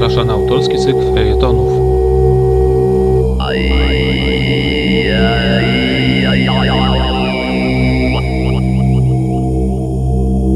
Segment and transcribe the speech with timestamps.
[0.00, 1.72] Zaprasza na autorski cykl felietonów.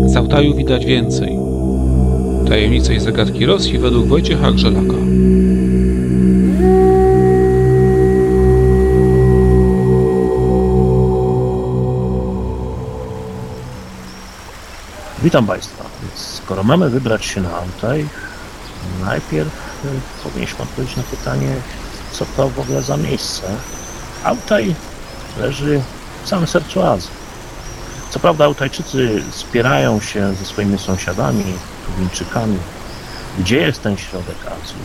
[0.06, 1.38] Z Altaju widać więcej.
[2.48, 4.96] Tajemnice i zagadki Rosji według Wojciecha Grzelaka.
[15.22, 15.84] Witam Państwa.
[16.14, 18.06] Skoro mamy wybrać się na Altaj,
[19.04, 19.48] najpierw
[19.84, 21.54] y, powinniśmy odpowiedzieć na pytanie,
[22.12, 23.42] co to w ogóle za miejsce.
[24.24, 24.74] Altaj
[25.40, 25.82] leży
[26.24, 27.10] w samym sercu Azji.
[28.10, 31.44] Co prawda Altajczycy spierają się ze swoimi sąsiadami,
[31.86, 32.58] Tuwińczykami.
[33.38, 34.76] Gdzie jest ten środek Azji?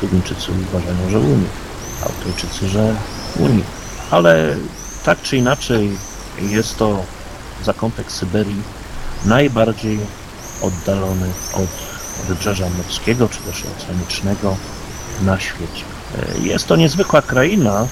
[0.00, 1.48] Tuwińczycy uważają, że Unii.
[2.02, 2.94] Altajczycy, że
[3.38, 3.64] Unii.
[4.10, 4.56] Ale
[5.04, 5.98] tak czy inaczej
[6.38, 7.04] jest to
[7.64, 8.62] zakątek Syberii
[9.24, 9.98] najbardziej
[10.62, 11.93] oddalony od
[12.28, 14.56] wybrzeża morskiego czy też oceanicznego
[15.22, 15.84] na świecie.
[16.18, 17.86] E, Jest to niezwykła kraina,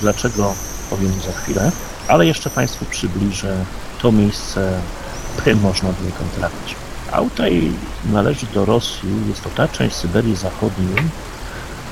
[0.00, 0.54] dlaczego
[0.90, 1.72] powiem za chwilę,
[2.08, 3.64] ale jeszcze Państwu przybliżę
[4.02, 4.80] to miejsce,
[5.44, 6.76] by można było tam trafić.
[7.12, 7.72] Altaj
[8.12, 10.98] należy do Rosji, jest to ta część Syberii Zachodniej,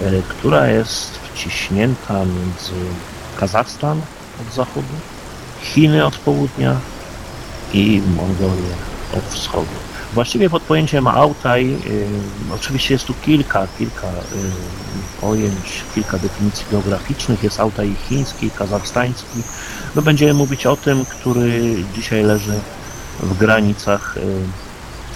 [0.03, 2.72] e, która jest wciśnięta między
[3.36, 4.00] Kazachstan
[4.41, 4.94] od zachodu,
[5.62, 6.77] Chiny od południa
[7.72, 8.75] i Mongolię
[9.12, 9.66] od wschodu.
[10.14, 12.06] Właściwie pod pojęciem Altaj, y,
[12.55, 17.42] oczywiście jest tu kilka, kilka y, pojęć, kilka definicji geograficznych.
[17.42, 19.42] Jest Altaj chiński, kazachstański.
[19.95, 22.61] My będziemy mówić o tym, który dzisiaj leży
[23.20, 24.20] w granicach y,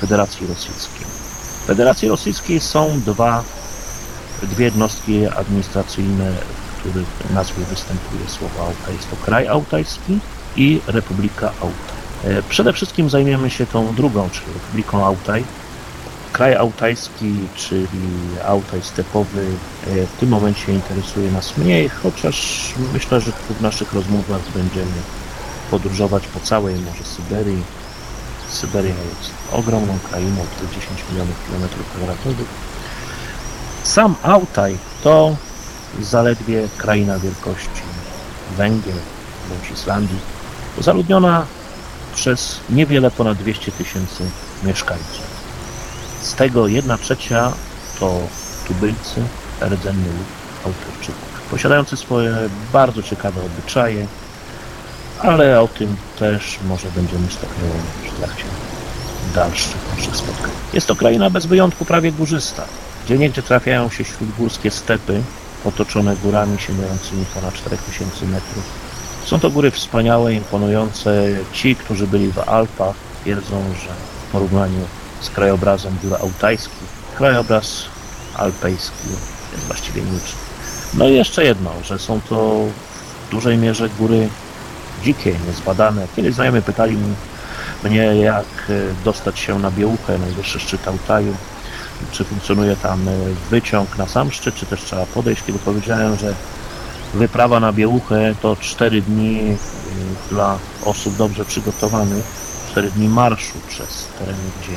[0.01, 1.07] Federacji Rosyjskiej.
[1.63, 3.45] W Federacji Rosyjskiej są dwa,
[4.43, 8.97] dwie jednostki administracyjne, w których nazwie występuje słowo Altaj.
[8.97, 10.19] Jest to kraj altajski
[10.57, 12.02] i Republika Altaj.
[12.25, 15.45] E, Przede wszystkim zajmiemy się tą drugą, czyli Republiką Altaj.
[16.33, 17.89] Kraj altajski, czyli
[18.47, 19.47] Altaj stepowy,
[19.87, 24.97] e, w tym momencie interesuje nas mniej, chociaż myślę, że w naszych rozmowach będziemy
[25.71, 27.63] podróżować po całej może Syberii.
[28.49, 32.49] Syberia jest ogromną krainą, to 10 milionów kilometrów kwadratowych.
[33.83, 35.37] Sam Altaj to
[36.01, 37.83] zaledwie kraina wielkości
[38.57, 38.95] Węgier
[39.49, 40.19] bądź Islandii,
[40.81, 41.47] zaludniona
[42.15, 44.25] przez niewiele ponad 200 tysięcy
[44.65, 45.33] mieszkańców.
[46.23, 47.53] Z tego jedna trzecia
[48.01, 48.21] to
[48.69, 49.23] tubylcy,
[49.61, 50.27] rdzenny lud
[50.65, 52.37] Altajczyków, posiadający swoje
[52.73, 54.07] bardzo ciekawe obyczaje,
[55.21, 57.75] ale o tym też może będziemy stopniowo
[58.15, 58.45] w trakcie
[59.35, 60.51] dalszych naszych spotkań.
[60.73, 62.65] Jest to kraina bez wyjątku prawie górzysta,
[63.05, 65.23] gdzie niegdzie trafiają się śródgórskie stepy
[65.65, 68.65] otoczone górami sięgającymi ponad 4000 metrów
[69.25, 71.29] są to góry wspaniałe, imponujące.
[71.53, 73.89] Ci, którzy byli w Alpach, twierdzą, że
[74.29, 74.81] w porównaniu
[75.21, 77.85] z krajobrazem gór altajskich, krajobraz
[78.35, 79.09] alpejski
[79.53, 80.39] jest właściwie niczym.
[80.95, 82.65] No i jeszcze jedno, że są to
[83.27, 84.29] w dużej mierze góry
[85.05, 86.07] dzikie, niezbadane.
[86.17, 86.97] Kiedyś znajomy pytali
[87.85, 88.73] mnie, jak
[89.05, 91.37] dostać się na Biełuchę, najwyższy szczyt Altaju,
[92.13, 93.07] czy funkcjonuje tam
[93.51, 96.35] wyciąg na sam szczyt, czy też trzeba podejść, kiedy powiedziałem, że
[97.15, 99.57] Wyprawa na Biełuchę to 4 dni y,
[100.31, 102.25] dla osób dobrze przygotowanych,
[102.71, 104.77] 4 dni marszu przez tereny, gdzie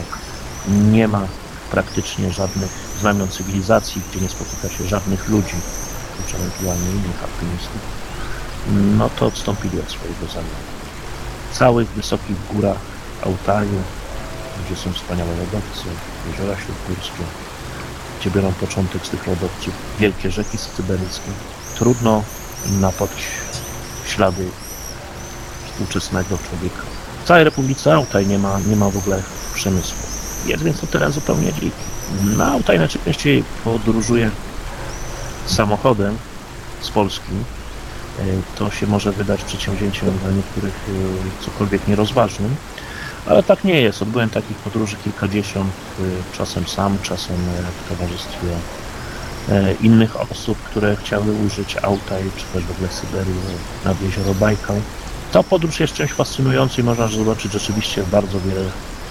[0.91, 1.27] nie ma
[1.71, 2.69] praktycznie żadnych
[2.99, 5.55] znamion cywilizacji, gdzie nie spotyka się żadnych ludzi,
[6.13, 7.81] oprócz ewentualnie innych alpinistów,
[8.97, 10.65] no to odstąpili od swojego zamiaru.
[11.51, 12.79] W całych wysokich górach
[13.25, 13.81] Altaju,
[14.65, 15.89] gdzie są wspaniałe lodowce,
[16.31, 17.23] jeziora śródgórskie,
[18.19, 21.31] gdzie biorą początek z tych lodowców wielkie rzeki syberyjskie,
[21.79, 22.23] trudno
[22.81, 23.27] napaść
[24.07, 24.45] ślady
[25.65, 26.81] współczesnego człowieka.
[27.23, 29.23] W całej Republice Altaj nie ma, nie ma w ogóle
[29.53, 29.97] przemysłu.
[30.45, 31.71] Jest więc to teren zupełnie dziki.
[32.37, 34.31] Na Altaj najczęściej podróżuje
[35.45, 36.17] samochodem
[36.81, 37.31] z Polski.
[38.19, 38.23] E,
[38.55, 42.55] To się może wydać przedsięwzięciem dla niektórych e, cokolwiek nierozważnym,
[43.25, 44.01] ale tak nie jest.
[44.01, 47.37] Odbyłem takich podróży kilkadziesiąt, e, czasem sam, czasem
[47.85, 48.47] w towarzystwie
[49.81, 53.35] innych osób, które chciały użyć Altaj, czy też w ogóle Syberii
[53.85, 54.75] nad jezioro Bajkał.
[55.31, 58.61] Ta podróż jest czymś fascynującym i można zobaczyć rzeczywiście bardzo wiele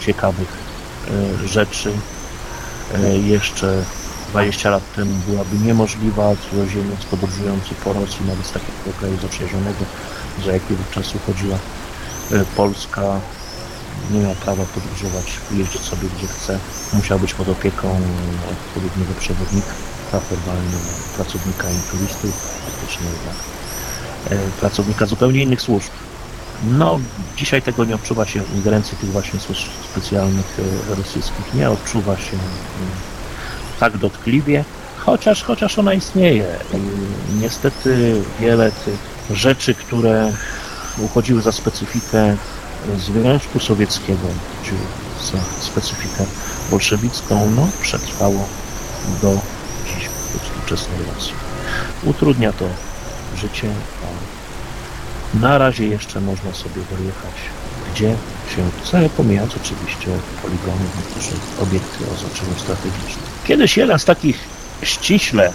[0.01, 0.49] ciekawych
[1.45, 1.93] e, rzeczy.
[2.95, 3.85] E, Jeszcze
[4.31, 9.85] 20 lat temu byłaby niemożliwa cudzoziemiec podróżujący po Rosji, nawet z takiego kraju zaprzyjaźnionego,
[10.45, 11.57] za jakiego czasu chodziła
[12.33, 13.21] e, Polska,
[14.11, 16.59] nie miał prawa podróżować, jeździć sobie gdzie chce.
[16.93, 18.01] Musiał być pod opieką
[18.53, 20.79] odpowiedniego przewodnika formalnie
[21.17, 22.31] pracownika i turystów,
[22.65, 23.37] faktycznie jednak
[24.31, 25.91] e, pracownika zupełnie innych służb.
[26.65, 27.01] No,
[27.37, 30.59] dzisiaj tego nie odczuwa się ingerencji tych właśnie służb specjalnych
[30.91, 32.91] e, rosyjskich, nie odczuwa się mm,
[33.81, 34.65] tak dotkliwie,
[34.97, 36.47] chociaż, chociaż ona istnieje.
[37.41, 38.99] Niestety wiele tych
[39.37, 40.33] rzeczy, które
[40.99, 42.37] uchodziły za specyfikę
[42.99, 44.29] Związku Sowieckiego,
[44.65, 44.73] czy
[45.33, 46.25] za specyfikę
[46.71, 48.49] bolszewicką, no, przetrwało
[49.23, 49.39] do
[50.65, 51.35] współczesnej Rosji.
[52.05, 52.65] Utrudnia to
[53.37, 53.71] życie,
[54.03, 57.35] a na razie jeszcze można sobie dojechać
[57.95, 58.17] gdzie
[58.57, 60.07] się chce, pomijając oczywiście
[60.43, 60.85] poligony,
[61.21, 63.25] czy obiekty o znaczeniu strategicznym.
[63.47, 64.39] Kiedyś jeden z takich
[64.83, 65.53] ściśle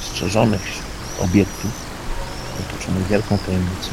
[0.00, 0.62] strzeżonych
[1.20, 1.70] obiektów,
[2.60, 3.90] otoczony wielką tajemnicą,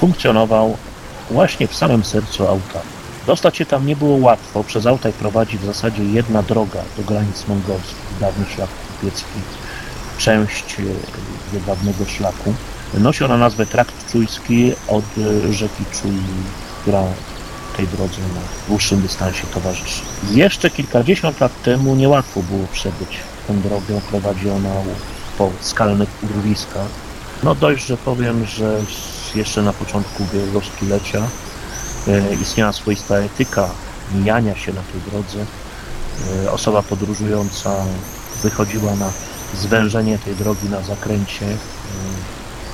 [0.00, 0.76] funkcjonował
[1.30, 2.80] właśnie w samym sercu auta.
[3.26, 7.48] Dostać się tam nie było łatwo, przez Altaj prowadzi w zasadzie jedna droga do granic
[7.48, 8.68] mongolskich, dawny szlak
[10.18, 10.82] część e,
[11.54, 12.54] jedwabnego szlaku.
[12.94, 16.18] Nosi ona nazwę Trakt Czujski od e, rzeki Czuj,
[16.80, 17.02] która
[17.76, 20.02] tej drodze na dłuższym dystansie towarzyszy.
[20.30, 24.74] Jeszcze kilkadziesiąt lat temu niełatwo było przebyć tę drogę, prowadzi ona
[25.38, 26.86] po skalnych urwiskach.
[27.42, 28.80] No dość, że powiem, że
[29.34, 31.22] jeszcze na początku ubiegłego stulecia
[32.08, 33.70] e, istniała swoista etyka
[34.14, 35.46] mijania się na tej drodze.
[36.44, 37.84] E, osoba podróżująca
[38.42, 39.10] wychodziła na
[39.54, 41.56] zwężenie tej drogi na zakręcie, e,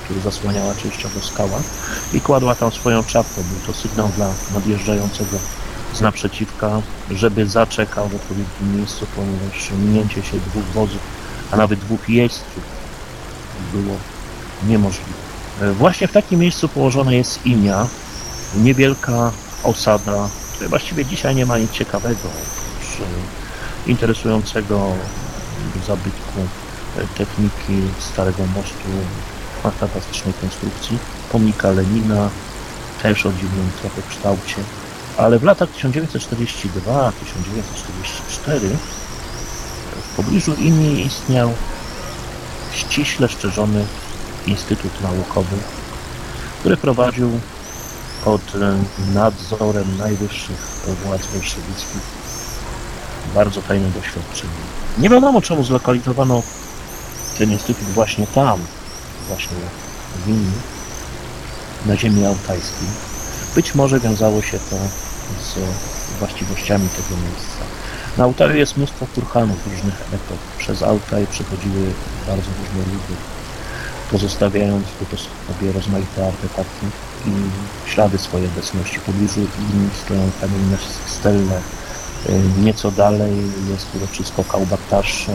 [0.05, 1.61] który zasłaniała częściowo skała
[2.12, 3.43] i kładła tam swoją czapkę.
[3.43, 5.38] Był to sygnał dla nadjeżdżającego
[5.94, 11.00] z naprzeciwka, żeby zaczekał w odpowiednim miejscu, ponieważ minięcie się dwóch wozów,
[11.50, 12.62] a nawet dwóch jeźdźców
[13.73, 13.97] było
[14.67, 15.29] niemożliwe.
[15.75, 17.87] Właśnie w takim miejscu położona jest Inia,
[18.56, 19.32] niewielka
[19.65, 23.09] osada, której właściwie dzisiaj nie ma nic ciekawego, oprócz
[23.87, 24.93] interesującego
[25.87, 26.40] zabytku
[27.19, 28.88] techniki Starego Mostu
[29.62, 30.99] fantastycznej konstrukcji,
[31.32, 32.31] pomnika Lenina,
[33.02, 34.56] też o dziwnym trochę kształcie,
[35.16, 38.60] ale w latach 1942-1944
[40.02, 41.52] w pobliżu Inii istniał
[42.72, 43.87] ściśle szczerzony
[44.46, 45.56] Instytut Naukowy,
[46.60, 47.40] który prowadził
[48.25, 48.43] pod
[49.14, 50.58] nadzorem najwyższych
[51.05, 52.18] władz bolszewickich
[53.35, 54.53] bardzo tajne doświadczenie.
[54.99, 56.43] Nie wiadomo czemu zlokalizowano
[57.39, 58.61] ten instytut właśnie tam,
[59.29, 59.57] właśnie
[60.17, 60.59] w Wilnie,
[61.87, 62.89] na ziemi altajskiej.
[63.55, 64.77] Być może wiązało się to
[65.45, 65.59] z
[66.19, 67.59] właściwościami tego miejsca.
[68.19, 70.39] Na Altaju jest mnóstwo kurhanów różnych epok.
[70.59, 71.87] Przez Altaj przechodziły
[72.27, 73.15] bardzo różne ludy,
[74.11, 76.87] pozostawiając po sobie rozmaite artefakty
[77.27, 77.31] i
[77.91, 78.99] ślady swojej obecności.
[78.99, 80.77] W pobliżu im stoją kamienne
[81.07, 81.61] stelle.
[82.62, 83.32] Nieco dalej
[83.70, 85.26] jest uroczysko Kałbaktasz,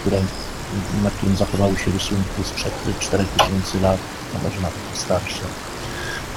[0.00, 0.18] które
[1.04, 3.98] na którym zachowały się rysunki sprzed 4000 lat,
[4.34, 5.42] a może nawet starsze.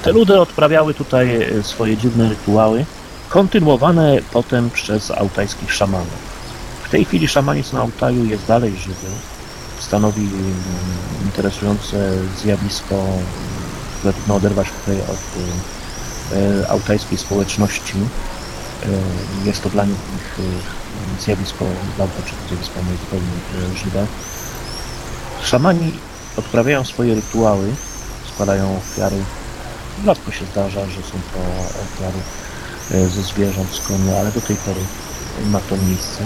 [0.02, 2.84] Te ludy odprawiały tutaj e, swoje dziwne rytuały,
[3.28, 6.36] kontynuowane potem przez altajskich szamanów.
[6.84, 9.06] W tej chwili szamanizm na Altaju jest dalej żywy,
[9.78, 10.28] stanowi
[11.24, 12.12] interesujące
[12.42, 13.04] zjawisko,
[13.98, 15.20] które trudno oderwać tutaj od
[16.68, 17.94] altajskiej społeczności.
[18.82, 20.38] E, jest to dla nich
[21.20, 21.64] zjawisko
[21.98, 24.06] bardzo czy zjawisko zupełnie żywe.
[25.42, 25.92] Szamani
[26.36, 27.74] odprawiają swoje rytuały,
[28.32, 29.16] składają ofiary.
[30.04, 31.40] Rzadko się zdarza, że są to
[31.82, 32.18] ofiary
[32.90, 34.80] e, ze zwierząt skronne, ale do tej pory
[35.50, 36.24] ma to miejsce.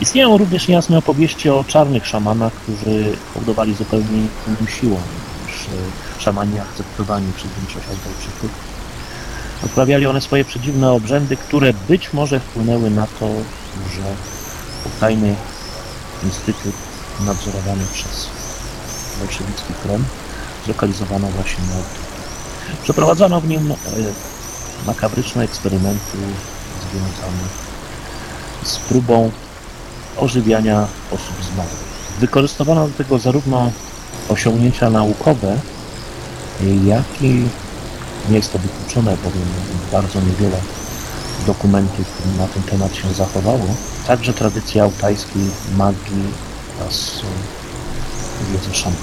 [0.00, 5.00] Istnieją również niejasne opowieści o czarnych szamanach, którzy powodowali zupełnie inną siłą
[5.46, 8.71] niż e, szamani akceptowani przez większość Albańczyków.
[9.64, 13.28] Odprawiali one swoje przedziwne obrzędy, które być może wpłynęły na to,
[13.94, 14.02] że
[15.00, 15.34] tajny
[16.24, 16.74] instytut
[17.20, 18.28] nadzorowany przez
[19.18, 20.04] bolszewicki Krem
[20.64, 22.12] zlokalizowano właśnie na Altyku.
[22.82, 23.76] Przeprowadzono w nim e,
[24.86, 26.18] makabryczne eksperymenty
[26.90, 27.42] związane
[28.62, 29.30] z próbą
[30.16, 31.92] ożywiania osób zmarłych.
[32.20, 33.70] Wykorzystywano do tego zarówno
[34.28, 35.58] osiągnięcia naukowe,
[36.84, 37.48] jak i
[38.30, 39.48] nie jest to wykluczone, bowiem
[39.92, 40.56] bardzo niewiele
[41.46, 42.06] dokumentów
[42.38, 43.66] na ten temat się zachowało.
[44.06, 45.42] Także tradycja altajskiej
[45.76, 46.24] magii
[46.80, 47.20] oraz
[48.52, 48.98] wiedzy szaman.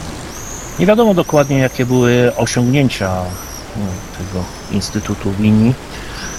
[0.80, 3.24] Nie wiadomo dokładnie, jakie były osiągnięcia
[3.78, 3.86] no,
[4.18, 5.74] tego Instytutu Linii.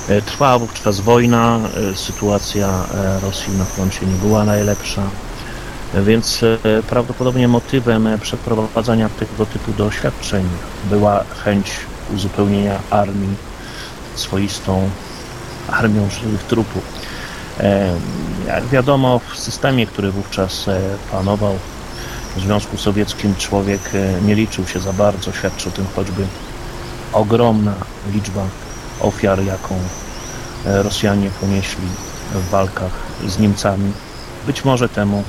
[0.08, 1.60] E, trwała wówczas wojna,
[1.92, 5.02] e, sytuacja e, Rosji na froncie nie była najlepsza,
[5.94, 6.40] więc
[6.88, 10.44] prawdopodobnie motywem przeprowadzania tego typu doświadczeń
[10.90, 11.70] była chęć
[12.14, 13.34] uzupełnienia armii
[14.14, 14.90] swoistą
[15.68, 16.82] armią żywych trupów.
[18.46, 20.66] Jak wiadomo, w systemie, który wówczas
[21.12, 21.54] panował
[22.36, 23.80] w Związku Sowieckim, człowiek
[24.22, 25.32] nie liczył się za bardzo.
[25.32, 26.26] Świadczy o tym choćby
[27.12, 27.74] ogromna
[28.12, 28.42] liczba
[29.00, 29.74] ofiar, jaką
[30.64, 31.86] Rosjanie ponieśli
[32.34, 32.92] w walkach
[33.26, 33.92] z Niemcami
[34.46, 35.24] Być może temu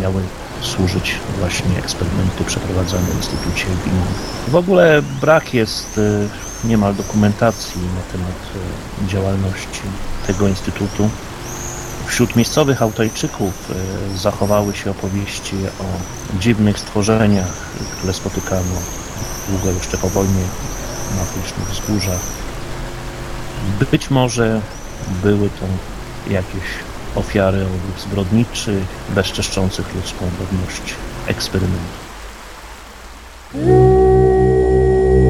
[0.00, 0.22] miały
[0.60, 4.02] służyć właśnie eksperymenty przeprowadzane w Instytucie Wien.
[4.48, 6.28] W ogóle brak jest y,
[6.64, 8.36] niemal dokumentacji na temat
[9.04, 9.82] y, działalności
[10.26, 11.10] tego instytutu.
[12.06, 17.52] Wśród miejscowych Altajczyków y, zachowały się opowieści o dziwnych stworzeniach,
[17.96, 18.74] które spotykano
[19.48, 20.44] długo jeszcze po wojnie
[21.18, 22.20] na Pysznych Wzgórzach.
[23.90, 24.60] Być może
[25.22, 25.66] były to
[26.32, 30.94] jakieś ofiary owów zbrodniczych, bezczeszczących ludzką godność
[31.26, 32.10] eksperymentów.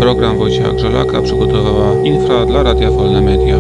[0.01, 3.57] Program Wojciecha Grzelaka przygotowała Infra dla Radia Wolne Media.